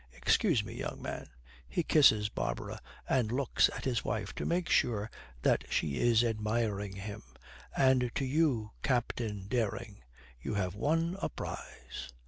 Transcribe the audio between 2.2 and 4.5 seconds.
Barbara and looks at his wife to